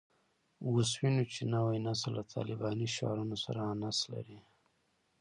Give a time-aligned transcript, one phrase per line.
[0.65, 4.39] اوس وینو چې نوی نسل له طالباني شعارونو سره انس لري